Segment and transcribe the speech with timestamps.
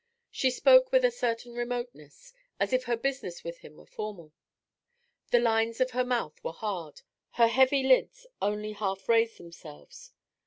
[0.31, 4.33] She spoke with a certain remoteness, as if her business with him were formal.
[5.29, 10.09] The lines of her mouth were hard; her heavy lids only half raised themselves.